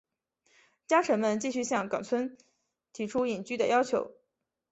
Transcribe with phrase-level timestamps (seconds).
[0.87, 2.35] 家臣们继续向纲村
[2.91, 4.15] 提出隐居的要求。